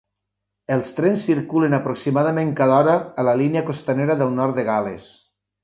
Els 0.75 0.87
trens 0.99 1.25
circulen 1.29 1.77
aproximadament 1.79 2.55
cada 2.61 2.79
hora 2.79 2.97
a 3.25 3.29
la 3.29 3.39
Línia 3.45 3.65
Costanera 3.71 4.19
del 4.25 4.35
Nord 4.41 4.59
de 4.61 4.69
Gales. 4.75 5.09